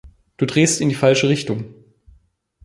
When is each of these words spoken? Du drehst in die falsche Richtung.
Du 0.37 0.47
drehst 0.47 0.81
in 0.81 0.89
die 0.89 0.95
falsche 0.95 1.29
Richtung. 1.29 1.75